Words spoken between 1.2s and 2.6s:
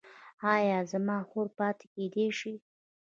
خور پاتې کیدی شي؟